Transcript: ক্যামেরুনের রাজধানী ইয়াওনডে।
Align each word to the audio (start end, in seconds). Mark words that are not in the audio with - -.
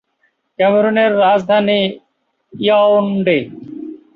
ক্যামেরুনের 0.59 1.11
রাজধানী 1.23 1.79
ইয়াওনডে। 2.53 3.37